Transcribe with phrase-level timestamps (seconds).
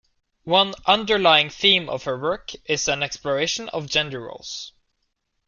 [0.45, 4.73] One underlying theme of her work is an exploration of gender roles.